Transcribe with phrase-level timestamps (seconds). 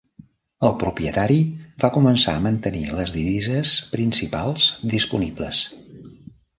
[0.69, 1.35] El propietari
[1.83, 5.65] va començar a mantenir les divises principals disponibles.